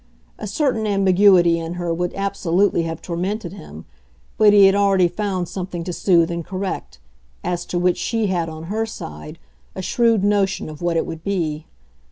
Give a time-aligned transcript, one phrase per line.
[0.39, 3.85] A certain ambiguity in her would absolutely have tormented him;
[4.35, 6.97] but he had already found something to soothe and correct
[7.43, 9.37] as to which she had, on her side,
[9.75, 11.67] a shrewd notion of what it would be.